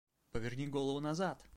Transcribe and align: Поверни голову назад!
Поверни 0.31 0.65
голову 0.65 0.99
назад! 0.99 1.45